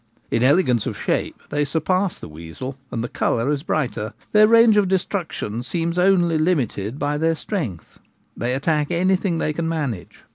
In 0.31 0.41
elegance 0.41 0.87
of 0.87 0.97
shape 0.97 1.39
they 1.51 1.63
surpass 1.63 2.17
the 2.17 2.27
weasel, 2.27 2.75
and 2.89 3.03
the 3.03 3.07
colour 3.07 3.51
is 3.51 3.61
brighter. 3.61 4.13
Their 4.31 4.47
range 4.47 4.75
of 4.75 4.87
destruction 4.87 5.61
seems 5.61 5.99
only 5.99 6.39
limited 6.39 6.97
by 6.97 7.19
their 7.19 7.35
strength: 7.35 7.99
they 8.35 8.55
attack 8.55 8.89
anything 8.89 9.37
they 9.37 9.53
can 9.53 9.69
manage. 9.69 10.23